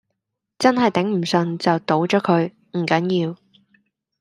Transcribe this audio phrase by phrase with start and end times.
[0.57, 3.37] 真係頂唔順就倒咗佢，唔緊要